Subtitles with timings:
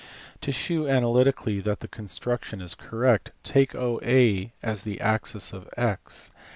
[0.41, 5.95] To shew analytically that the construction is correct, take OA as the axis of a?